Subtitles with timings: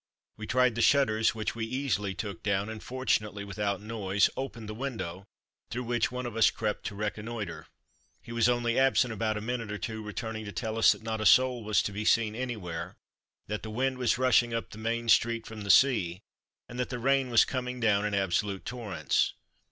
[0.35, 4.73] We tried the shutters which we easily took down and, fortunately without noise, opened the
[4.73, 5.27] window,
[5.69, 7.67] through which one of us crept to reconnoitre.
[8.19, 11.21] He was only absent about a minute or two, returning to tell us that not
[11.21, 12.95] a soul was to be seen anywhere;
[13.45, 16.21] that the wind was rushing up the main street from the sea,
[16.67, 19.33] and that the rain was coming down in absolute torrents.